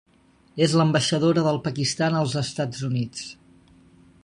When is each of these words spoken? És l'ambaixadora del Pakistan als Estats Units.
És 0.67 0.71
l'ambaixadora 0.79 1.43
del 1.49 1.61
Pakistan 1.67 2.17
als 2.23 2.35
Estats 2.43 2.83
Units. 2.91 3.31